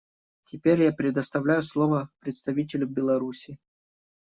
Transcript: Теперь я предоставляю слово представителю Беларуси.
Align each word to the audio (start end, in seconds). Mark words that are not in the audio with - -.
Теперь 0.41 0.81
я 0.81 0.91
предоставляю 0.91 1.61
слово 1.61 2.09
представителю 2.21 2.87
Беларуси. 2.87 3.59